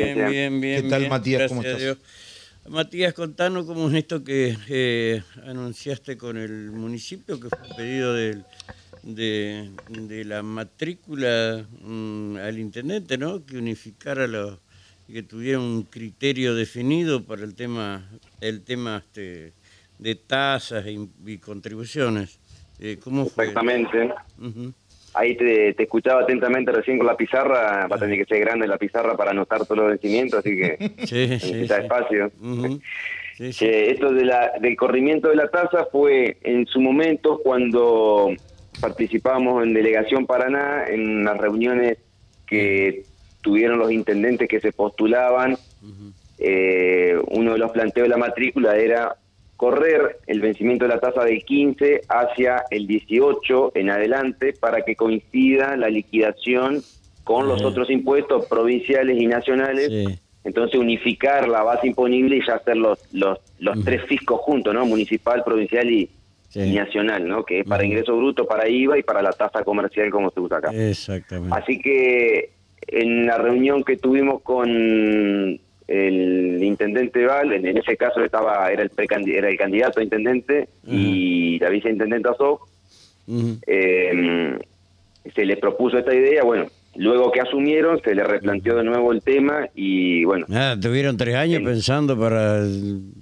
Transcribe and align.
Bien, 0.00 0.14
bien, 0.30 0.60
bien. 0.60 0.82
¿Qué 0.84 0.90
tal, 0.90 1.00
bien, 1.00 1.10
Matías? 1.10 1.48
¿Cómo 1.48 1.60
a 1.62 1.64
estás? 1.64 1.80
Dios. 1.82 1.98
Matías, 2.68 3.14
contanos 3.14 3.66
cómo 3.66 3.88
es 3.88 3.94
esto 3.96 4.22
que 4.22 4.56
eh, 4.68 5.24
anunciaste 5.44 6.16
con 6.16 6.36
el 6.36 6.70
municipio, 6.70 7.40
que 7.40 7.48
fue 7.48 7.58
un 7.68 7.76
pedido 7.76 8.14
del- 8.14 8.44
de, 9.02 9.68
de 9.88 10.24
la 10.24 10.44
matrícula 10.44 11.66
mm, 11.82 12.36
al 12.36 12.58
intendente, 12.60 13.18
¿no? 13.18 13.44
Que 13.44 13.58
unificara 13.58 14.28
los 14.28 14.60
que 15.08 15.24
tuviera 15.24 15.58
un 15.58 15.82
criterio 15.82 16.54
definido 16.54 17.24
para 17.24 17.42
el 17.42 17.56
tema, 17.56 18.08
el 18.40 18.62
tema 18.62 18.98
este, 19.04 19.52
de 19.98 20.14
tasas 20.14 20.86
y, 20.86 21.10
y 21.26 21.38
contribuciones. 21.38 22.38
Eh, 22.78 22.98
¿Cómo 23.02 23.26
fue? 23.26 23.46
Exactamente. 23.48 24.14
Ahí 25.18 25.36
te, 25.36 25.74
te 25.74 25.82
escuchaba 25.82 26.22
atentamente 26.22 26.70
recién 26.70 26.96
con 26.98 27.06
la 27.06 27.16
pizarra. 27.16 27.86
Va 27.86 27.96
a 27.96 27.98
tener 27.98 28.18
que 28.18 28.24
ser 28.24 28.38
grande 28.40 28.68
la 28.68 28.78
pizarra 28.78 29.16
para 29.16 29.32
anotar 29.32 29.64
todos 29.66 29.78
los 29.78 29.88
vencimientos, 29.88 30.38
así 30.40 30.56
que 30.56 30.76
Sí, 31.06 31.06
sí, 31.06 31.28
necesita 31.28 31.76
sí. 31.76 31.82
espacio. 31.82 32.30
Ujú. 32.40 32.80
Sí, 33.36 33.52
sí. 33.52 33.64
Que 33.66 33.90
esto 33.90 34.12
de 34.12 34.24
la, 34.24 34.52
del 34.60 34.76
corrimiento 34.76 35.28
de 35.28 35.36
la 35.36 35.48
tasa 35.48 35.86
fue 35.90 36.36
en 36.42 36.66
su 36.66 36.80
momento 36.80 37.40
cuando 37.42 38.32
participamos 38.80 39.64
en 39.64 39.74
Delegación 39.74 40.26
Paraná 40.26 40.84
en 40.88 41.24
las 41.24 41.36
reuniones 41.38 41.98
que 42.46 43.02
tuvieron 43.42 43.78
los 43.78 43.90
intendentes 43.90 44.48
que 44.48 44.60
se 44.60 44.72
postulaban. 44.72 45.56
Eh, 46.38 47.16
uno 47.28 47.52
de 47.54 47.58
los 47.58 47.70
planteos 47.72 48.04
de 48.04 48.10
la 48.10 48.16
matrícula 48.16 48.76
era 48.76 49.16
correr 49.58 50.20
el 50.28 50.40
vencimiento 50.40 50.84
de 50.86 50.94
la 50.94 51.00
tasa 51.00 51.24
del 51.24 51.44
15 51.44 52.02
hacia 52.08 52.62
el 52.70 52.86
18 52.86 53.72
en 53.74 53.90
adelante 53.90 54.52
para 54.58 54.82
que 54.82 54.94
coincida 54.94 55.76
la 55.76 55.88
liquidación 55.88 56.80
con 57.24 57.48
los 57.48 57.62
otros 57.64 57.90
impuestos 57.90 58.46
provinciales 58.46 59.20
y 59.20 59.26
nacionales 59.26 59.88
Sí. 59.88 60.18
entonces 60.44 60.78
unificar 60.78 61.48
la 61.48 61.64
base 61.64 61.88
imponible 61.88 62.36
y 62.36 62.46
ya 62.46 62.54
hacer 62.54 62.76
los 62.76 63.00
los, 63.12 63.38
los 63.58 63.84
tres 63.84 64.04
fiscos 64.06 64.40
juntos, 64.42 64.72
¿no? 64.72 64.86
Municipal, 64.86 65.42
provincial 65.44 65.90
y, 65.90 66.08
Sí. 66.50 66.60
y 66.60 66.74
nacional, 66.76 67.28
¿no? 67.28 67.44
Que 67.44 67.60
es 67.60 67.66
para 67.66 67.84
ingreso 67.84 68.16
bruto, 68.16 68.46
para 68.46 68.68
IVA 68.68 68.96
y 68.98 69.02
para 69.02 69.20
la 69.22 69.32
tasa 69.32 69.64
comercial 69.64 70.08
como 70.10 70.30
se 70.30 70.38
usa 70.40 70.58
acá. 70.58 70.70
Exactamente. 70.72 71.54
Así 71.58 71.80
que 71.80 72.52
en 72.86 73.26
la 73.26 73.36
reunión 73.38 73.82
que 73.82 73.96
tuvimos 73.96 74.40
con 74.42 75.60
el 75.88 76.62
intendente 76.62 77.24
Val, 77.24 77.52
en, 77.52 77.66
en 77.66 77.78
ese 77.78 77.96
caso 77.96 78.22
estaba 78.22 78.70
era 78.70 78.82
el 78.82 78.90
era 79.26 79.48
el 79.48 79.56
candidato 79.56 80.00
a 80.00 80.02
intendente 80.02 80.68
y 80.86 81.58
la 81.58 81.70
viceintendenta 81.70 82.34
Sof, 82.34 82.60
eh, 83.66 84.58
se 85.34 85.44
le 85.44 85.56
propuso 85.56 85.98
esta 85.98 86.14
idea, 86.14 86.44
bueno, 86.44 86.66
luego 86.98 87.30
que 87.30 87.40
asumieron 87.40 88.00
se 88.02 88.14
le 88.14 88.24
replanteó 88.24 88.74
de 88.76 88.82
nuevo 88.84 89.12
el 89.12 89.22
tema 89.22 89.68
y 89.74 90.24
bueno, 90.24 90.46
Nada, 90.48 90.78
tuvieron 90.78 91.16
tres 91.16 91.34
años 91.36 91.58
Sí. 91.60 91.64
pensando 91.64 92.18
para... 92.18 92.60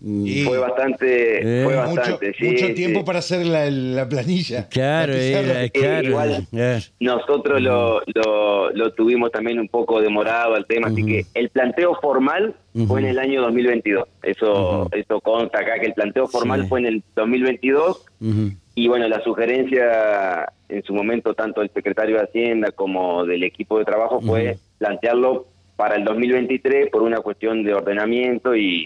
Y- 0.02 0.44
fue 0.44 0.58
bastante, 0.58 1.60
Eh. 1.60 1.64
fue 1.64 1.76
mucho, 1.76 1.86
bastante, 2.00 2.34
sí, 2.38 2.44
mucho 2.46 2.66
sí. 2.68 2.74
tiempo 2.74 3.04
para 3.04 3.18
hacer 3.18 3.44
la, 3.46 3.70
la 3.70 4.08
planilla. 4.08 4.68
Claro, 4.68 5.12
la 5.12 5.18
era, 5.22 5.68
claro. 5.68 6.08
igual. 6.08 6.46
claro. 6.50 6.80
Nosotros 7.00 7.60
lo, 7.60 8.00
lo, 8.14 8.70
lo 8.70 8.92
tuvimos 8.94 9.30
también 9.30 9.58
un 9.60 9.68
poco 9.68 10.00
demorado 10.00 10.54
al 10.54 10.66
tema, 10.66 10.88
así 10.88 11.04
que 11.04 11.26
el 11.34 11.50
planteo 11.50 11.94
formal 12.00 12.54
fue 12.88 13.00
en 13.00 13.06
el 13.06 13.18
año 13.18 13.42
2022. 13.42 14.06
Eso 14.22 14.82
Ujú. 14.82 14.88
eso 14.92 15.20
consta 15.20 15.60
acá 15.60 15.78
que 15.80 15.86
el 15.86 15.94
planteo 15.94 16.26
formal 16.26 16.62
Sí. 16.62 16.68
fue 16.68 16.80
en 16.80 16.86
el 16.86 17.02
2022 17.14 18.04
Ujú. 18.20 18.50
Y 18.78 18.88
bueno, 18.88 19.08
la 19.08 19.24
sugerencia 19.24 20.52
en 20.68 20.82
su 20.82 20.92
momento 20.92 21.32
tanto 21.32 21.62
del 21.62 21.70
secretario 21.70 22.16
de 22.16 22.24
Hacienda 22.24 22.72
como 22.72 23.24
del 23.24 23.42
equipo 23.42 23.78
de 23.78 23.86
trabajo 23.86 24.20
fue 24.20 24.58
plantearlo 24.76 25.46
para 25.76 25.96
el 25.96 26.04
2023 26.04 26.90
por 26.90 27.00
una 27.00 27.20
cuestión 27.20 27.64
de 27.64 27.72
ordenamiento 27.72 28.54
y, 28.54 28.84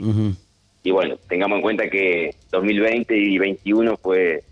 y 0.84 0.90
bueno, 0.92 1.16
tengamos 1.28 1.56
en 1.56 1.62
cuenta 1.62 1.90
que 1.90 2.36
2020 2.52 3.16
y 3.16 3.36
2021 3.36 3.96
fue 3.96 4.44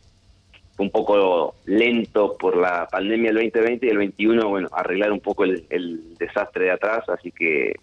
un 0.79 0.91
poco 0.91 1.55
lento 1.67 2.37
por 2.37 2.57
la 2.57 2.89
pandemia 2.91 3.33
del 3.33 3.45
2020 3.53 3.87
y 3.87 3.91
el 3.91 3.99
21, 3.99 4.49
bueno, 4.49 4.69
arreglar 4.73 5.13
un 5.13 5.21
poco 5.21 5.45
el, 5.45 5.65
el 5.71 6.19
desastre 6.19 6.65
de 6.65 6.71
atrás, 6.73 7.09
así 7.09 7.31
que 7.31 7.75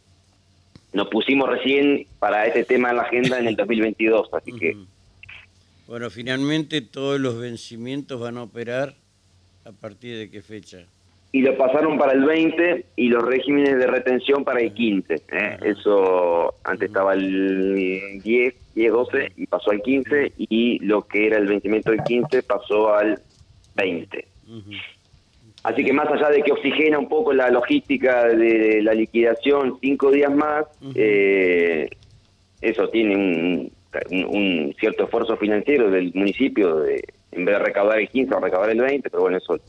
nos 0.91 1.07
pusimos 1.07 1.47
recién 1.47 2.05
para 2.19 2.47
este 2.47 2.65
tema 2.65 2.89
en 2.89 2.97
la 2.97 3.03
agenda 3.03 3.39
en 3.39 3.47
el 3.47 3.55
2022, 3.55 4.29
así 4.33 4.51
que 4.51 4.75
Ujú. 4.75 4.85
Bueno, 5.87 6.09
finalmente 6.09 6.81
todos 6.81 7.19
los 7.19 7.39
vencimientos 7.39 8.19
van 8.19 8.37
a 8.37 8.43
operar 8.43 8.95
a 9.65 9.71
partir 9.71 10.17
de 10.17 10.29
qué 10.29 10.41
fecha. 10.41 10.85
y 11.31 11.41
lo 11.41 11.57
pasaron 11.57 11.97
para 11.97 12.13
el 12.13 12.23
20 12.23 12.85
y 12.95 13.09
los 13.09 13.21
regímenes 13.21 13.77
de 13.77 13.87
retención 13.87 14.45
para 14.45 14.61
el 14.61 14.73
15. 14.73 15.15
¿eh? 15.15 15.57
Eso 15.63 16.55
antes 16.63 16.87
estaba 16.87 17.13
el 17.13 18.21
10, 18.23 18.73
10, 18.73 18.91
12 18.91 19.31
y 19.35 19.45
pasó 19.45 19.71
al 19.71 19.81
15 19.81 20.31
y 20.37 20.79
lo 20.79 21.01
que 21.01 21.27
era 21.27 21.37
el 21.37 21.47
vencimiento 21.47 21.91
del 21.91 22.03
15 22.03 22.43
pasó 22.43 22.93
al 22.93 23.19
20. 23.75 24.27
Ujú. 24.47 24.71
Así 25.63 25.83
que 25.83 25.91
más 25.91 26.07
allá 26.07 26.29
de 26.29 26.41
que 26.41 26.53
oxigena 26.53 26.99
un 26.99 27.09
poco 27.09 27.33
la 27.33 27.49
logística 27.49 28.27
de 28.27 28.81
la 28.81 28.93
liquidación 28.93 29.77
cinco 29.81 30.11
días 30.11 30.33
más, 30.33 30.65
eh, 30.93 31.89
eso 32.61 32.87
tiene 32.89 33.15
un, 33.15 33.71
un- 34.09 34.25
un 34.25 34.75
cierto 34.79 35.05
esfuerzo 35.05 35.37
financiero 35.37 35.89
del 35.89 36.11
municipio, 36.13 36.77
de, 36.79 37.03
en 37.31 37.45
vez 37.45 37.57
de 37.57 37.63
recaudar 37.63 37.99
el 37.99 38.09
15 38.09 38.33
o 38.33 38.39
recaudar 38.39 38.69
el 38.71 38.81
20, 38.81 39.09
pero 39.09 39.21
bueno, 39.23 39.37
eso 39.37 39.59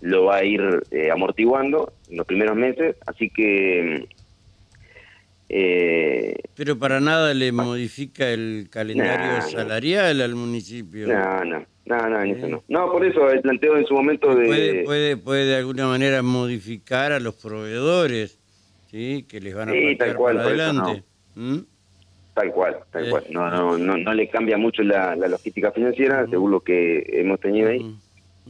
lo 0.00 0.24
va 0.24 0.36
a 0.36 0.44
ir 0.44 0.60
eh, 0.90 1.10
amortiguando 1.10 1.92
en 2.10 2.16
los 2.18 2.26
primeros 2.26 2.56
meses, 2.56 2.96
así 3.06 3.30
que... 3.30 4.06
Eh, 5.48 6.34
Pero 6.56 6.78
para 6.78 7.00
nada 7.00 7.34
le 7.34 7.52
modifica 7.52 8.28
el 8.30 8.68
calendario 8.70 9.14
Nah, 9.16 9.40
no. 9.40 9.48
salarial 9.48 10.20
al 10.22 10.34
municipio. 10.34 11.06
no, 11.06 11.44
no, 11.44 11.66
no, 11.84 12.08
no, 12.08 12.22
en 12.22 12.30
eso 12.36 12.46
Eh. 12.46 12.50
no. 12.50 12.64
No, 12.68 12.90
por 12.90 13.04
eso 13.04 13.30
el 13.30 13.40
planteo 13.40 13.76
en 13.76 13.86
su 13.86 13.94
momento 13.94 14.34
de... 14.34 14.46
Puede, 14.46 14.84
puede, 14.84 15.16
puede 15.18 15.44
de 15.46 15.56
alguna 15.56 15.86
manera 15.86 16.22
modificar 16.22 17.12
a 17.12 17.20
los 17.20 17.34
proveedores, 17.34 18.40
¿sí? 18.90 19.26
Que 19.28 19.40
les 19.40 19.54
van 19.54 19.68
a 19.68 19.72
Sí, 19.72 19.80
plantear 19.80 20.08
tal 20.08 20.16
cual, 20.16 20.36
para 20.36 20.48
por 20.48 20.54
eso 20.54 20.64
adelante. 20.64 21.04
¿Mm? 21.34 21.58
Tal 22.34 22.50
cual, 22.52 22.76
tal 22.90 23.06
Eh. 23.06 23.10
cual. 23.10 23.24
No, 23.30 23.48
no, 23.50 23.78
no, 23.78 23.96
no 23.96 24.12
le 24.14 24.28
cambia 24.28 24.58
mucho 24.58 24.82
la, 24.82 25.14
la 25.16 25.28
logística 25.28 25.70
financiera, 25.70 26.26
según 26.28 26.50
lo 26.50 26.60
que 26.60 27.04
hemos 27.12 27.38
tenido 27.40 27.68
ahí. 27.70 27.94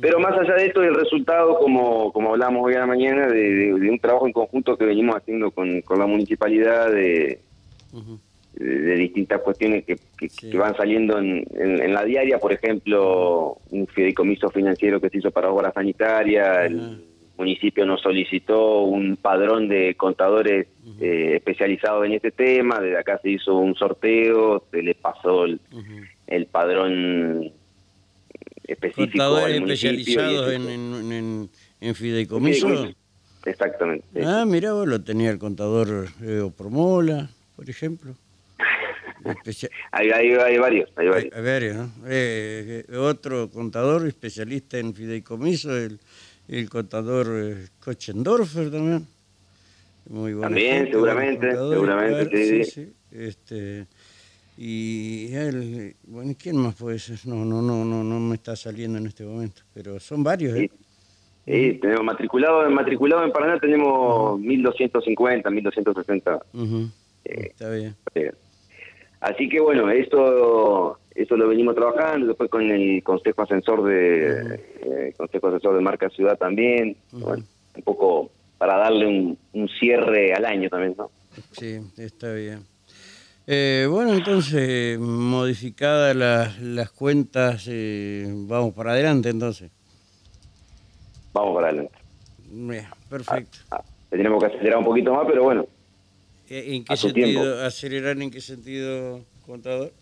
Pero 0.00 0.18
más 0.18 0.32
allá 0.36 0.54
de 0.54 0.66
esto, 0.66 0.82
el 0.82 0.94
resultado, 0.94 1.58
como, 1.58 2.12
como 2.12 2.30
hablamos 2.30 2.64
hoy 2.66 2.74
a 2.74 2.80
la 2.80 2.86
mañana, 2.86 3.28
de, 3.28 3.34
de- 3.54 3.78
de 3.78 3.90
un 3.90 3.98
trabajo 4.00 4.26
en 4.26 4.32
conjunto 4.32 4.76
que 4.76 4.86
venimos 4.86 5.14
haciendo 5.16 5.50
con, 5.52 5.82
con 5.82 5.98
la 6.00 6.06
municipalidad 6.06 6.90
de, 6.90 7.38
de, 8.54 8.64
de 8.66 8.94
distintas 8.96 9.40
cuestiones 9.42 9.84
que, 9.84 9.96
que- 10.18 10.28
Sí. 10.28 10.50
que 10.50 10.58
van 10.58 10.74
saliendo 10.76 11.18
en, 11.18 11.44
en- 11.54 11.82
en 11.82 11.92
la 11.94 12.04
diaria, 12.04 12.38
por 12.38 12.52
ejemplo, 12.52 13.58
un 13.70 13.86
fideicomiso 13.86 14.48
financiero 14.50 15.00
que 15.00 15.10
se 15.10 15.18
hizo 15.18 15.30
para 15.30 15.50
obras 15.50 15.74
sanitarias, 15.74 16.66
el. 16.66 17.04
Municipio 17.36 17.84
nos 17.84 18.00
solicitó 18.00 18.82
un 18.82 19.16
padrón 19.16 19.68
de 19.68 19.94
contadores 19.96 20.68
eh, 21.00 21.32
especializados 21.36 22.06
en 22.06 22.12
este 22.12 22.30
tema, 22.30 22.80
desde 22.80 22.98
acá 22.98 23.18
se 23.22 23.30
hizo 23.30 23.54
un 23.56 23.74
sorteo, 23.74 24.64
se 24.70 24.82
le 24.82 24.94
pasó 24.94 25.44
el, 25.44 25.60
el 26.26 26.46
padrón 26.46 27.52
específico 28.64 29.10
Contadores 29.18 29.54
al 29.56 29.60
municipio. 29.60 29.90
y 29.90 30.00
especializados 30.00 30.52
en, 30.52 30.68
en, 30.68 31.12
en, 31.12 31.50
en 31.80 31.94
fideicomiso. 31.94 32.66
Fideicomiso. 32.68 32.98
Exactamente. 33.46 34.24
Ah, 34.24 34.44
mira, 34.46 34.72
vos 34.72 34.86
lo 34.88 35.02
tenía 35.02 35.30
el 35.30 35.38
contador 35.38 36.08
eh, 36.22 36.40
Opromola, 36.40 37.28
por 37.56 37.68
ejemplo. 37.68 38.14
Hay, 39.92 40.10
hay, 40.10 40.32
hay 40.34 40.58
varios, 40.58 40.90
hay 40.96 41.06
Hay, 41.06 41.10
varios. 41.10 41.34
hay 41.34 41.42
varios, 41.42 41.76
¿no? 41.76 41.90
Eh, 42.06 42.84
eh, 42.86 42.96
otro 42.96 43.48
contador 43.48 44.06
especialista 44.06 44.76
en 44.78 44.94
fideicomiso, 44.94 45.74
el, 45.74 45.98
el 46.48 46.68
contador 46.70 47.26
eh, 47.32 47.66
Kochendorfer 47.80 48.70
también. 48.70 49.06
Muy 50.08 50.34
buena 50.34 50.48
También, 50.48 50.74
gente, 50.76 50.90
seguramente, 50.92 51.50
seguramente, 51.52 52.64
sí, 52.64 52.64
sí. 52.70 52.92
Este, 53.10 53.86
y 54.58 55.32
él, 55.32 55.96
bueno, 56.04 56.32
¿y 56.32 56.34
¿quién 56.34 56.56
más 56.58 56.74
puede 56.74 56.98
ser? 56.98 57.18
No, 57.26 57.44
no, 57.44 57.62
no, 57.62 57.84
no, 57.84 58.04
no 58.04 58.20
me 58.20 58.34
está 58.34 58.54
saliendo 58.54 58.98
en 58.98 59.06
este 59.06 59.24
momento, 59.24 59.62
pero 59.72 59.98
son 59.98 60.22
varios, 60.22 60.56
¿eh? 60.58 60.70
Sí. 60.70 60.78
Sí, 61.46 61.78
tenemos 61.80 62.02
matriculado, 62.04 62.70
matriculado 62.70 63.22
en 63.22 63.30
Paraná 63.30 63.60
tenemos 63.60 64.40
1250, 64.40 65.50
1260. 65.50 66.40
Ujú, 66.54 66.88
Eh, 67.26 67.48
Está 67.50 67.68
bien. 67.68 67.94
eh. 68.14 68.32
Así 69.20 69.48
que 69.50 69.60
bueno, 69.60 69.90
esto 69.90 70.98
eso 71.14 71.36
lo 71.36 71.48
venimos 71.48 71.74
trabajando, 71.74 72.26
después 72.26 72.50
con 72.50 72.70
el 72.70 73.02
Consejo 73.02 73.42
Ascensor 73.42 73.84
de 73.84 74.54
eh, 74.82 75.14
Consejo 75.16 75.48
Asesor 75.48 75.76
de 75.76 75.80
Marca 75.80 76.08
Ciudad 76.10 76.36
también, 76.36 76.96
bueno, 77.12 77.44
un 77.76 77.82
poco 77.82 78.30
para 78.58 78.76
darle 78.78 79.06
un, 79.06 79.38
un 79.52 79.68
cierre 79.68 80.32
al 80.32 80.44
año 80.44 80.68
también, 80.68 80.94
¿no? 80.96 81.10
Sí, 81.52 81.78
está 81.98 82.32
bien. 82.32 82.60
Eh, 83.46 83.86
bueno, 83.90 84.14
entonces, 84.14 84.98
modificadas 84.98 86.16
las, 86.16 86.58
las 86.60 86.90
cuentas, 86.90 87.66
eh, 87.68 88.26
vamos 88.28 88.72
para 88.74 88.92
adelante 88.92 89.28
entonces. 89.28 89.70
Vamos 91.32 91.54
para 91.54 91.68
adelante. 91.68 91.92
Bien, 92.50 92.86
perfecto. 93.10 93.58
Ah, 93.70 93.82
tenemos 94.08 94.42
que 94.42 94.46
acelerar 94.46 94.78
un 94.78 94.84
poquito 94.84 95.12
más, 95.12 95.26
pero 95.26 95.42
bueno, 95.42 95.66
¿En 96.48 96.84
qué 96.84 96.96
sentido? 96.96 97.42
tiempo. 97.42 97.60
¿Acelerar 97.62 98.20
en 98.20 98.30
qué 98.30 98.40
sentido, 98.40 99.20
contador? 99.46 99.92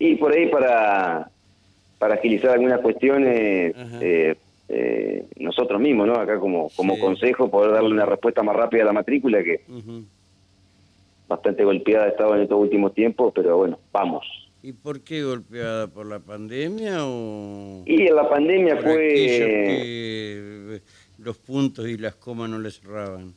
Y 0.00 0.16
por 0.16 0.32
ahí 0.32 0.48
para, 0.48 1.30
para 1.98 2.14
agilizar 2.14 2.52
algunas 2.52 2.80
cuestiones, 2.80 3.74
eh, 4.00 4.34
eh, 4.68 5.26
nosotros 5.36 5.78
mismos, 5.80 6.06
¿no? 6.06 6.14
Acá 6.14 6.40
como, 6.40 6.70
como 6.70 6.94
Sí. 6.94 7.00
consejo, 7.00 7.50
poder 7.50 7.72
darle 7.72 7.90
una 7.90 8.06
respuesta 8.06 8.42
más 8.42 8.56
rápida 8.56 8.82
a 8.82 8.86
la 8.86 8.92
matrícula, 8.94 9.44
que 9.44 9.60
bastante 11.28 11.64
golpeada 11.64 12.06
ha 12.06 12.08
estado 12.08 12.34
en 12.34 12.42
estos 12.42 12.58
últimos 12.58 12.94
tiempos, 12.94 13.32
pero 13.34 13.58
bueno, 13.58 13.78
vamos. 13.92 14.24
¿Y 14.62 14.72
por 14.72 15.02
qué 15.02 15.22
golpeada? 15.22 15.86
¿Por 15.86 16.06
la 16.06 16.18
pandemia 16.18 17.04
o...? 17.06 17.82
Y 17.86 18.06
en 18.08 18.14
la 18.16 18.28
pandemia 18.28 18.76
fue... 18.78 19.08
que 19.08 20.80
los 21.18 21.36
puntos 21.38 21.86
y 21.86 21.98
las 21.98 22.14
comas 22.16 22.48
no 22.48 22.58
les 22.58 22.80
cerraban. 22.80 23.34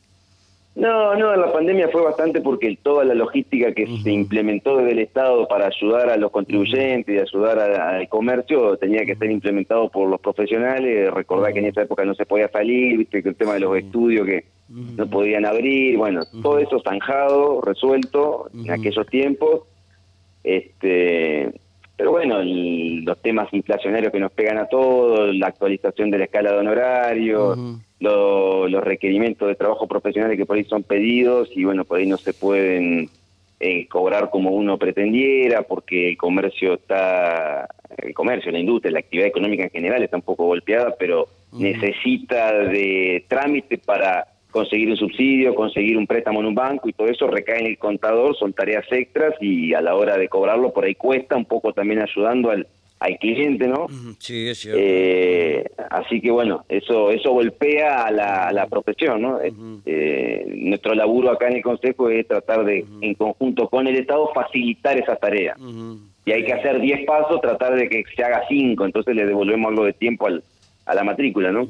No, 0.76 1.16
no, 1.16 1.36
la 1.36 1.52
pandemia 1.54 1.90
fue 1.90 2.02
bastante 2.02 2.42
porque 2.42 2.80
toda 2.82 3.04
la 3.04 3.14
logística 3.14 3.74
que 3.74 3.86
se 4.02 4.12
implementó 4.12 4.78
desde 4.78 4.94
el 4.94 5.00
Estado 5.00 5.48
para 5.48 5.68
ayudar 5.68 6.10
a 6.10 6.18
los 6.18 6.32
contribuyentes 6.32 7.14
y 7.14 7.20
ayudar 7.20 7.60
al 7.60 8.10
comercio 8.10 8.76
tenía 8.78 9.06
que 9.06 9.16
ser 9.16 9.30
implementado 9.30 9.90
por 9.90 10.10
los 10.10 10.20
profesionales. 10.20 11.14
Recordar 11.14 11.54
que 11.54 11.60
en 11.60 11.66
esa 11.66 11.84
época 11.84 12.06
no 12.06 12.16
se 12.16 12.26
podía 12.26 12.50
salir, 12.50 12.98
viste 12.98 13.22
que 13.22 13.30
el 13.30 13.36
tema 13.36 13.54
de 13.54 13.60
los 13.60 13.78
estudios 13.78 14.26
que 14.26 14.46
no 14.68 15.08
podían 15.08 15.46
abrir, 15.46 15.96
bueno, 15.98 16.22
todo 16.42 16.58
eso 16.58 16.82
zanjado, 16.84 17.62
resuelto 17.62 18.50
en 18.54 18.72
aquellos 18.72 19.06
tiempos. 19.08 19.62
Este, 20.44 21.54
pero 21.96 22.12
bueno, 22.12 22.40
el- 22.40 23.04
los 23.06 23.22
temas 23.22 23.48
inflacionarios 23.54 24.12
que 24.12 24.20
nos 24.20 24.32
pegan 24.32 24.58
a 24.58 24.68
todos, 24.68 25.36
la 25.36 25.48
actualización 25.48 26.10
de 26.12 26.18
la 26.18 26.26
escala 26.26 26.52
de 26.52 26.58
honorarios, 26.58 27.58
Ujú. 27.58 27.80
lo- 28.00 28.68
los 28.68 28.84
requerimientos 28.84 29.48
de 29.48 29.56
trabajo 29.56 29.88
profesionales 29.88 30.38
que 30.38 30.46
por 30.46 30.58
ahí 30.58 30.64
son 30.66 30.84
pedidos 30.84 31.50
y 31.56 31.64
bueno, 31.64 31.86
por 31.86 32.00
ahí 32.00 32.06
no 32.08 32.18
se 32.18 32.34
pueden 32.34 33.10
eh, 33.60 33.88
cobrar 33.88 34.30
como 34.30 34.50
uno 34.52 34.78
pretendiera 34.78 35.62
porque 35.62 36.10
el 36.10 36.18
comercio 36.18 36.74
está, 36.74 37.70
el 37.98 38.14
comercio, 38.14 38.52
la 38.52 38.60
industria, 38.60 38.92
la 38.92 39.00
actividad 39.00 39.28
económica 39.30 39.64
en 39.64 39.70
general 39.70 40.04
está 40.04 40.18
un 40.18 40.24
poco 40.24 40.46
golpeada, 40.48 40.94
pero 41.00 41.30
necesita 41.54 42.52
de 42.66 43.24
trámite 43.30 43.78
para 43.78 44.28
conseguir 44.54 44.92
un 44.92 44.98
subsidio, 44.98 45.56
conseguir 45.56 45.98
un 45.98 46.06
préstamo 46.06 46.40
en 46.40 46.46
un 46.46 46.56
banco 46.56 46.88
y 46.88 46.94
todo 46.94 47.08
eso 47.08 47.26
recae 47.26 47.60
en 47.60 47.66
el 47.66 47.78
contador, 47.80 48.38
son 48.38 48.54
tareas 48.54 48.86
extras 48.92 49.34
y 49.42 49.74
a 49.74 49.82
la 49.82 49.96
hora 49.96 50.16
de 50.16 50.30
cobrarlo 50.30 50.72
por 50.72 50.86
ahí 50.86 50.94
cuesta 50.94 51.36
un 51.36 51.46
poco 51.46 51.74
también 51.74 52.04
ayudando 52.04 52.52
al, 52.52 52.68
al 53.00 53.18
cliente, 53.18 53.68
¿no? 53.68 53.88
Sí, 54.20 54.48
es 54.48 54.60
cierto. 54.60 54.80
Eh, 54.80 55.66
así 55.90 56.22
que 56.22 56.30
bueno, 56.30 56.66
eso 56.70 57.10
eso 57.10 57.32
golpea 57.32 58.04
a 58.04 58.12
la, 58.12 58.48
a 58.48 58.54
la 58.54 58.68
profesión, 58.68 59.24
¿no? 59.24 59.40
Eh, 59.88 60.46
nuestro 60.56 60.94
laburo 60.94 61.32
acá 61.32 61.48
en 61.48 61.56
el 61.56 61.64
Consejo 61.64 62.12
es 62.12 62.28
tratar 62.28 62.64
de, 62.64 62.86
en 63.02 63.16
conjunto 63.16 63.68
con 63.70 63.88
el 63.88 63.96
Estado, 63.96 64.30
facilitar 64.36 65.00
esa 65.00 65.16
tarea. 65.16 65.56
Ujú. 65.58 65.98
Y 66.28 66.32
hay 66.32 66.46
que 66.46 66.54
hacer 66.54 66.80
10 66.80 67.06
pasos, 67.08 67.42
tratar 67.42 67.76
de 67.76 67.90
que 67.90 68.04
se 68.16 68.24
haga 68.24 68.44
5, 68.48 68.86
entonces 68.86 69.16
le 69.16 69.26
devolvemos 69.26 69.72
algo 69.72 69.84
de 69.86 69.94
tiempo 69.94 70.28
al, 70.28 70.44
a 70.86 70.94
la 70.94 71.04
matrícula, 71.04 71.52
¿no? 71.52 71.68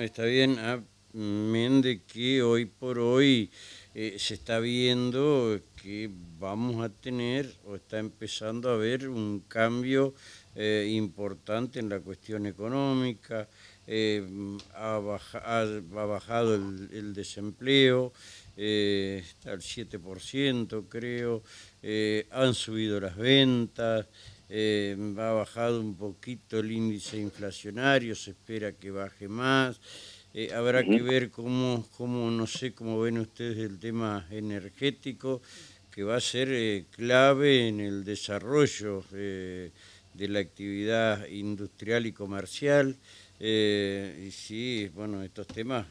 Está 0.00 0.24
bien, 0.24 0.56
amén 0.60 0.91
de 1.12 2.00
que 2.06 2.42
hoy 2.42 2.64
por 2.64 2.98
hoy 2.98 3.50
eh, 3.94 4.16
se 4.18 4.34
está 4.34 4.60
viendo 4.60 5.60
que 5.82 6.10
vamos 6.38 6.82
a 6.82 6.88
tener 6.88 7.52
o 7.66 7.76
está 7.76 7.98
empezando 7.98 8.70
a 8.70 8.74
haber 8.74 9.08
un 9.08 9.40
cambio 9.46 10.14
eh, 10.54 10.88
importante 10.90 11.80
en 11.80 11.90
la 11.90 12.00
cuestión 12.00 12.46
económica, 12.46 13.46
eh, 13.86 14.26
ha, 14.74 14.96
ha- 14.96 16.04
bajado 16.06 16.54
el, 16.54 17.12
desempleo, 17.12 18.12
está 18.56 19.52
al 19.52 19.60
7% 19.60 20.86
creo, 20.88 21.42
han 22.30 22.54
subido 22.54 23.00
las 23.00 23.16
ventas, 23.16 24.06
eh, 24.54 24.94
ha 25.16 25.32
bajado 25.32 25.80
un 25.80 25.96
poquito 25.96 26.58
el 26.58 26.70
índice 26.70 27.16
inflacionario, 27.16 28.14
se 28.14 28.32
espera 28.32 28.72
que 28.72 28.90
baje 28.90 29.26
más. 29.26 29.80
Eh, 30.34 30.50
habrá 30.54 30.82
que 30.82 31.02
ver 31.02 31.30
cómo, 31.30 31.86
cómo, 31.96 32.30
no 32.30 32.46
sé 32.46 32.72
cómo 32.72 32.98
ven 33.00 33.18
ustedes 33.18 33.58
el 33.58 33.78
tema 33.78 34.26
energético, 34.30 35.42
que 35.92 36.02
va 36.04 36.16
a 36.16 36.20
ser 36.20 36.48
eh, 36.50 36.86
clave 36.90 37.68
en 37.68 37.80
el 37.80 38.02
desarrollo 38.02 39.04
eh, 39.12 39.70
de 40.14 40.28
la 40.28 40.38
actividad 40.38 41.26
industrial 41.28 42.06
y 42.06 42.12
comercial. 42.12 42.96
Eh, 43.38 44.24
y 44.26 44.30
sí, 44.30 44.90
bueno, 44.94 45.22
estos 45.22 45.46
temas 45.48 45.86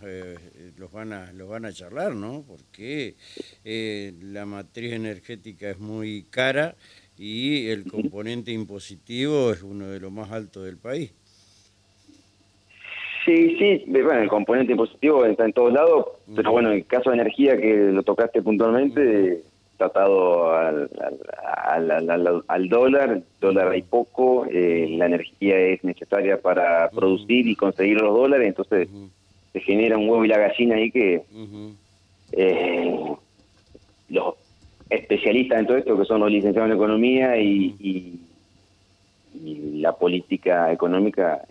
los 0.77 0.91
van 0.91 1.13
a 1.13 1.33
los 1.33 1.47
van 1.49 1.65
a 1.65 1.73
charlar, 1.73 2.15
¿no? 2.15 2.43
Porque 2.47 3.15
la 3.63 4.45
matriz 4.45 4.93
energética 4.93 5.69
es 5.69 5.77
muy 5.77 6.23
cara 6.29 6.75
y 7.17 7.67
el 7.67 7.83
componente 7.83 8.51
impositivo 8.51 9.51
es 9.51 9.61
uno 9.61 9.87
de 9.87 9.99
los 9.99 10.11
más 10.11 10.31
altos 10.31 10.65
del 10.65 10.77
país. 10.77 11.11
Sí, 13.25 13.55
sí, 13.59 13.83
bueno, 13.87 14.21
el 14.21 14.29
componente 14.29 14.71
impositivo 14.71 15.25
está 15.25 15.45
en 15.45 15.53
todos 15.53 15.71
lados, 15.73 16.05
pero 16.35 16.51
bueno, 16.51 16.69
en 16.71 16.77
el 16.77 16.85
caso 16.87 17.09
de 17.11 17.17
energía 17.17 17.55
que 17.57 17.75
lo 17.75 18.01
tocaste 18.03 18.41
puntualmente, 18.41 19.43
está 19.73 19.85
atado 19.85 20.51
al, 20.53 20.89
al, 21.63 21.91
al- 21.91 22.09
al- 22.09 22.43
al 22.47 22.69
dólar, 22.69 23.21
dólar 23.39 23.69
hay 23.69 23.83
poco, 23.83 24.45
eh, 24.49 24.87
la 24.97 25.05
energía 25.05 25.57
es 25.59 25.83
necesaria 25.83 26.41
para 26.41 26.89
producir 26.89 27.47
y 27.47 27.55
conseguir 27.55 28.01
los 28.01 28.13
dólares, 28.15 28.47
entonces 28.47 28.87
se 29.53 29.59
genera 29.59 29.97
un 29.97 30.09
huevo 30.09 30.25
y 30.25 30.27
la 30.29 30.37
gallina 30.39 30.75
ahí 30.75 30.89
que 30.91 31.25
eh, 32.31 33.15
los 34.09 34.35
especialistas 34.89 35.59
en 35.59 35.67
todo 35.67 35.77
esto, 35.77 35.97
que 35.97 36.05
son 36.05 36.21
los 36.21 36.31
licenciados 36.31 36.69
en 36.69 36.75
economía 36.75 37.37
y, 37.37 37.75
y- 37.79 38.27
y 39.33 39.79
la 39.81 39.93
política 39.93 40.71
económica, 40.71 41.41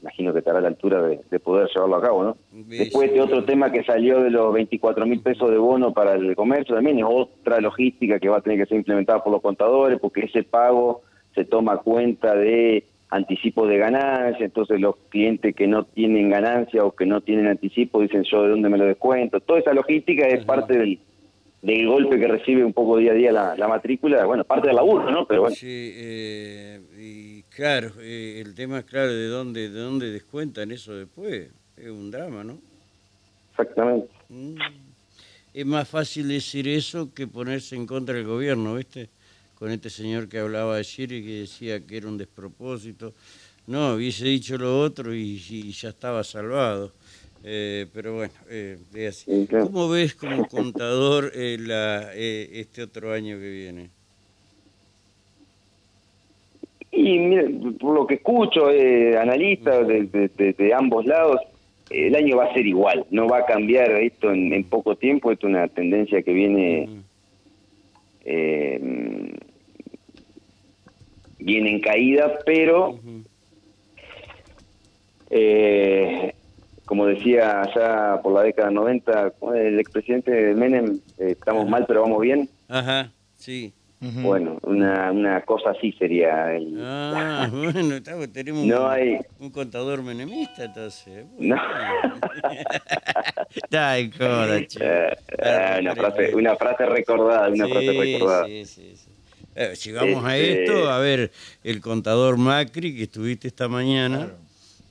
imagino 0.00 0.32
que 0.32 0.40
estará 0.40 0.58
a 0.58 0.62
la 0.62 0.68
altura 0.68 1.02
de, 1.02 1.20
de 1.30 1.40
poder 1.40 1.68
llevarlo 1.68 1.96
a 1.96 2.02
cabo, 2.02 2.24
¿no? 2.24 2.36
Después 2.52 3.08
este 3.08 3.20
otro 3.20 3.44
tema 3.44 3.70
que 3.70 3.84
salió 3.84 4.22
de 4.22 4.30
los 4.30 4.52
24 4.52 5.06
mil 5.06 5.20
pesos 5.20 5.50
de 5.50 5.58
bono 5.58 5.92
para 5.92 6.14
el 6.14 6.34
comercio 6.36 6.74
también 6.74 6.98
es 6.98 7.04
otra 7.08 7.60
logística 7.60 8.18
que 8.18 8.28
va 8.28 8.38
a 8.38 8.40
tener 8.40 8.58
que 8.58 8.66
ser 8.66 8.78
implementada 8.78 9.22
por 9.22 9.32
los 9.32 9.42
contadores 9.42 9.98
porque 10.00 10.22
ese 10.22 10.42
pago 10.42 11.02
se 11.34 11.44
toma 11.44 11.78
cuenta 11.78 12.34
de 12.34 12.84
anticipos 13.12 13.68
de 13.68 13.76
ganancia, 13.76 14.44
entonces 14.44 14.80
los 14.80 14.96
clientes 15.10 15.54
que 15.54 15.66
no 15.66 15.84
tienen 15.84 16.30
ganancia 16.30 16.82
o 16.82 16.92
que 16.92 17.04
no 17.04 17.20
tienen 17.20 17.46
anticipo 17.46 18.00
dicen 18.00 18.24
yo 18.24 18.42
de 18.42 18.48
dónde 18.48 18.70
me 18.70 18.78
lo 18.78 18.86
descuento. 18.86 19.40
Toda 19.40 19.58
esa 19.58 19.74
logística 19.74 20.26
es 20.26 20.38
Ajá. 20.38 20.46
parte 20.46 20.78
del, 20.78 20.98
del 21.62 21.86
golpe 21.86 22.18
que 22.18 22.26
recibe 22.26 22.64
un 22.64 22.72
poco 22.72 22.96
día 22.96 23.12
a 23.12 23.14
día 23.14 23.32
la, 23.32 23.56
la 23.56 23.68
matrícula, 23.68 24.24
bueno, 24.26 24.44
parte 24.44 24.66
del 24.66 24.76
laburo, 24.76 25.08
¿no? 25.10 25.26
Pero 25.26 25.42
bueno, 25.42 25.54
Sí, 25.56 25.92
eh, 25.94 26.80
y 26.98 27.42
claro, 27.54 27.92
eh, 28.00 28.42
el 28.44 28.54
tema 28.54 28.80
es 28.80 28.84
claro 28.84 29.12
de 29.12 29.28
dónde, 29.28 29.70
de 29.70 29.78
dónde 29.78 30.10
descuentan 30.10 30.72
eso 30.72 30.92
después. 30.94 31.48
Es 31.76 31.88
un 31.88 32.10
drama, 32.10 32.44
¿no? 32.44 32.58
exactamente. 33.52 34.08
Mm. 34.28 34.56
Es 35.54 35.66
más 35.66 35.88
fácil 35.88 36.28
decir 36.28 36.66
eso 36.66 37.12
que 37.14 37.26
ponerse 37.26 37.76
en 37.76 37.86
contra 37.86 38.14
del 38.14 38.24
gobierno, 38.26 38.74
¿viste? 38.74 39.10
Con 39.54 39.70
este 39.70 39.90
señor 39.90 40.28
que 40.28 40.38
hablaba 40.38 40.76
ayer 40.76 41.12
y 41.12 41.22
que 41.22 41.40
decía 41.40 41.86
que 41.86 41.98
era 41.98 42.08
un 42.08 42.18
despropósito. 42.18 43.12
No, 43.66 43.94
hubiese 43.94 44.24
dicho 44.24 44.56
lo 44.58 44.80
otro 44.80 45.14
y, 45.14 45.40
y 45.48 45.70
ya 45.72 45.90
estaba 45.90 46.24
salvado. 46.24 46.92
Eh, 47.44 47.86
pero 47.92 48.14
bueno, 48.14 48.34
eh, 48.48 48.78
es 48.94 49.08
así. 49.08 49.30
¿Cómo 49.66 49.88
ves 49.88 50.14
como 50.14 50.46
contador 50.48 51.32
eh, 51.34 51.56
la, 51.60 52.10
eh, 52.14 52.48
este 52.60 52.82
otro 52.82 53.12
año 53.12 53.38
que 53.38 53.50
viene? 53.50 53.90
Y 56.90 57.18
mire, 57.18 57.48
por 57.80 57.94
lo 57.94 58.06
que 58.06 58.14
escucho, 58.14 58.70
eh, 58.70 59.16
analistas 59.16 59.86
de, 59.88 60.02
de- 60.04 60.28
de- 60.28 60.52
de 60.52 60.74
ambos 60.74 61.04
lados, 61.06 61.40
el 61.90 62.14
año 62.14 62.36
va 62.36 62.44
a 62.44 62.54
ser 62.54 62.66
igual, 62.66 63.06
no 63.10 63.26
va 63.26 63.38
a 63.38 63.46
cambiar 63.46 63.90
esto 64.02 64.30
en, 64.30 64.52
en 64.52 64.64
poco 64.64 64.96
tiempo, 64.96 65.32
esto 65.32 65.46
es 65.46 65.50
una 65.54 65.68
tendencia 65.68 66.22
que 66.22 66.32
viene, 66.32 66.88
eh, 68.24 68.78
viene 71.38 71.70
en 71.70 71.80
caída, 71.80 72.38
pero 72.46 73.00
eh, 75.30 76.34
como 76.86 77.06
decía 77.06 77.62
allá 77.62 78.20
por 78.22 78.34
la 78.34 78.42
década 78.42 78.70
90, 78.70 79.32
el 79.54 79.80
expresidente 79.80 80.54
Menem, 80.54 81.00
eh, 81.18 81.32
estamos 81.38 81.68
mal 81.68 81.84
pero 81.86 82.02
vamos 82.02 82.20
bien, 82.20 82.48
Ajá, 82.68 83.10
sí. 83.36 83.72
Bueno, 84.04 84.58
una, 84.62 85.12
una 85.12 85.42
cosa 85.42 85.70
así 85.70 85.92
sería 85.92 86.56
el... 86.56 86.76
Ah, 86.82 87.48
bueno, 87.52 87.94
está- 87.94 88.26
tenemos 88.26 88.64
No 88.66 88.86
un, 88.86 88.90
hay- 88.90 89.18
un 89.38 89.50
contador 89.50 90.02
menemista, 90.02 90.64
entonces. 90.64 91.24
No. 91.38 91.54
Está 93.54 93.98
en 93.98 94.10
joda. 94.10 94.58
Eh, 94.58 94.66
eh, 95.38 95.76
una 95.80 95.94
frase 95.94 96.34
una 96.34 96.56
frase 96.56 96.86
recordada 96.86 97.48
una 97.48 97.66
Sí, 97.66 97.72
frase 97.72 97.92
recordada 97.92 98.46
sí, 98.46 98.64
sí, 98.64 98.92
sí. 98.96 99.10
Eh, 99.54 99.76
si 99.76 99.92
vamos 99.92 100.24
a 100.24 100.36
Este- 100.36 100.64
esto, 100.64 100.90
a 100.90 100.98
ver, 100.98 101.30
el 101.62 101.80
contador 101.80 102.38
Macri 102.38 102.96
que 102.96 103.02
estuviste 103.04 103.46
esta 103.48 103.68
mañana, 103.68 104.16
Claro. 104.18 104.36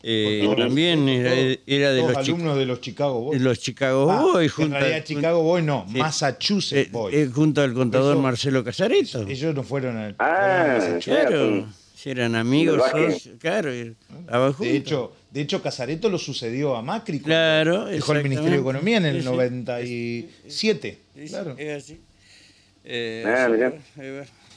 Eh, 0.04 0.54
también 0.58 1.08
era, 1.10 1.92
de 1.92 2.02
los, 2.02 2.14
chi- 2.24 2.32
alumnos 2.32 2.58
de 2.58 2.66
los 2.66 2.82
Chicago 2.82 3.22
Boys. 3.22 3.42
los 3.42 3.60
Chicago 3.60 4.12
Ah, 4.12 4.22
Boys. 4.22 4.46
en 4.46 4.56
junto 4.56 4.74
realidad 4.78 4.98
al- 4.98 5.04
Chicago 5.04 5.44
Boys 5.44 5.64
no. 5.64 5.86
Massachusetts 5.90 6.88
eh, 6.88 6.90
Boys. 6.92 7.16
eh, 7.16 7.30
junto 7.34 7.62
al 7.62 7.74
contador 7.74 8.14
Eso- 8.16 8.22
Marcelo 8.22 8.64
Casareto. 8.64 9.28
Ellos 9.28 9.54
no 9.56 9.64
fueron 9.64 9.98
al. 9.98 10.16
Ah, 10.20 10.26
fueron 10.26 10.72
a 10.72 10.74
Massachusetts. 10.78 11.06
Claro, 11.28 11.68
si 11.96 12.10
eran 12.10 12.36
amigos, 12.36 12.82
socios, 12.92 13.30
claro, 13.40 13.72
De 13.72 14.76
hecho, 14.76 15.14
de 15.30 15.42
hecho, 15.42 15.62
Casareto 15.62 16.10
lo 16.10 16.18
sucedió 16.18 16.76
a 16.76 16.82
Macri. 16.82 17.20
cuando 17.20 17.28
Claro, 17.28 17.86
Dejó 17.86 18.14
el 18.14 18.24
Ministerio 18.24 18.54
de. 18.54 18.60
Economía 18.60 18.98
en 18.98 19.06
el 19.06 19.16
Sí, 19.18 19.22
sí. 19.22 19.26
97. 19.30 20.98
Sí, 21.16 21.22
sí, 21.22 21.28
Claro. 21.30 21.56
es 21.58 21.84
así. 21.84 22.00
Eh, 22.84 23.24
Ah, 23.28 23.48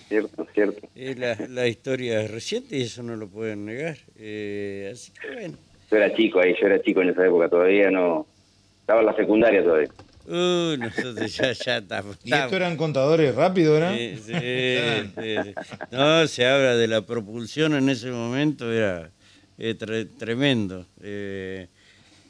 Cierto, 0.09 0.47
cierto. 0.55 0.89
Es 0.95 1.19
la, 1.19 1.37
la 1.49 1.67
historia 1.67 2.27
reciente 2.29 2.77
y 2.79 2.83
eso 2.83 3.03
no 3.03 3.17
lo 3.17 3.29
pueden 3.29 3.65
negar. 3.65 3.97
Eh, 4.17 4.91
así 4.93 5.13
que 5.13 5.31
bueno. 5.33 5.59
Yo 5.91 5.97
era 5.97 6.15
chico 6.15 6.41
ahí, 6.41 6.55
yo 6.61 6.67
era 6.67 6.81
chico 6.83 7.03
en 7.03 7.11
esa 7.11 7.27
época, 7.27 7.49
todavía 7.49 7.91
no... 7.91 8.27
Estaba 8.81 9.01
en 9.01 9.07
la 9.07 9.17
secundaria 9.17 9.63
todavía. 9.63 9.89
Uh, 10.27 10.77
nosotros 10.79 11.35
ya, 11.37 11.53
ya 11.53 11.79
estamos. 11.79 12.19
¿Y 12.25 12.33
esto 12.35 12.57
eran 12.57 12.77
contadores 12.77 13.35
rápidos, 13.35 13.81
¿verdad? 13.81 13.95
Sí, 13.97 14.17
sí, 14.17 14.33
sí, 15.17 15.55
sí. 15.55 15.75
No, 15.91 16.27
se 16.27 16.47
habla 16.47 16.77
de 16.77 16.87
la 16.89 17.03
propulsión 17.03 17.75
en 17.75 17.89
ese 17.89 18.11
momento, 18.11 18.71
era 18.73 19.11
eh, 19.59 19.75
tre- 19.79 20.09
tremendo. 20.19 20.87
Eh, 21.03 21.69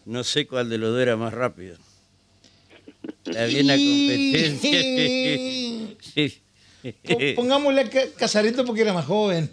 no 0.06 0.22
sé 0.24 0.46
cuál 0.46 0.68
de 0.68 0.78
los 0.78 0.90
dos 0.92 1.02
era 1.02 1.16
más 1.16 1.32
rápido. 1.32 1.76
Había 3.36 3.62
una 3.62 3.74
competencia. 3.76 4.80
Pongámosle 7.36 7.80
a 7.82 7.84
porque 8.64 8.82
era 8.82 8.92
más 8.92 9.06
joven 9.06 9.50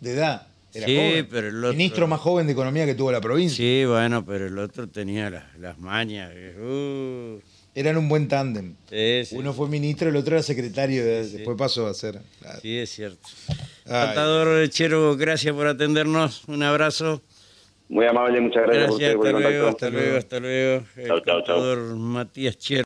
de 0.00 0.12
edad. 0.12 0.46
Era 0.72 0.86
Sí, 0.86 0.96
joven. 0.96 1.28
pero 1.30 1.48
el 1.48 1.58
otro- 1.64 1.72
Ministro 1.76 2.06
más 2.08 2.20
joven 2.20 2.46
de 2.46 2.52
economía 2.52 2.84
que 2.86 2.94
tuvo 2.94 3.12
la 3.12 3.20
provincia. 3.20 3.56
Sí, 3.56 3.84
bueno, 3.86 4.24
pero 4.26 4.46
el 4.46 4.58
otro 4.58 4.88
tenía 4.88 5.30
las, 5.30 5.44
las 5.58 5.78
mañas. 5.78 6.32
que, 6.32 6.54
uh, 6.58 7.40
Eran 7.76 7.96
un 7.96 8.08
buen 8.08 8.26
tándem. 8.28 8.74
sí, 8.90 9.24
sí, 9.24 9.36
Uno 9.36 9.52
fue 9.52 9.68
ministro, 9.68 10.08
el 10.08 10.16
otro 10.16 10.34
era 10.36 10.42
secretario, 10.42 11.04
de- 11.04 11.28
después 11.28 11.56
pasó 11.56 11.86
a 11.86 11.94
ser. 11.94 12.20
claro. 12.40 12.58
sí, 12.60 12.76
es 12.78 12.90
cierto. 12.90 13.28
Ay. 13.86 14.06
Contador 14.06 14.68
Chero, 14.70 15.16
gracias 15.16 15.54
por 15.54 15.66
atendernos. 15.66 16.42
Un 16.48 16.62
abrazo. 16.62 17.22
Muy 17.88 18.06
amable, 18.06 18.40
muchas 18.40 18.62
gracias, 18.62 18.86
Gracias, 18.98 19.14
por 19.14 19.26
ustedes 19.26 19.26
por 19.26 19.26
hasta 19.26 19.36
el 19.36 19.42
luego, 19.52 19.64
contacto. 19.66 19.86
hasta 19.86 19.90
luego, 19.90 20.18
hasta 20.18 20.40
luego. 20.40 20.86
El 20.96 21.06
Chau, 21.06 21.16
chau, 21.20 21.24
chau. 21.24 21.34
contador 21.56 21.78
Matías 21.96 22.58
Chero. 22.58 22.82